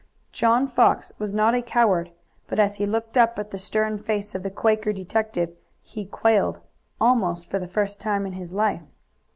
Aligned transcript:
John 0.31 0.67
Fox 0.67 1.11
was 1.19 1.31
not 1.31 1.53
a 1.53 1.61
coward, 1.61 2.09
but 2.47 2.57
as 2.57 2.77
he 2.77 2.87
looked 2.87 3.19
up 3.19 3.37
at 3.37 3.51
the 3.51 3.59
stern 3.59 3.99
face 3.99 4.33
of 4.33 4.41
the 4.41 4.49
Quaker 4.49 4.91
detective 4.91 5.51
he 5.83 6.05
quailed, 6.05 6.59
almost 6.99 7.47
for 7.47 7.59
the 7.59 7.67
first 7.67 7.99
time 7.99 8.25
in 8.25 8.33
his 8.33 8.51
life. 8.51 8.81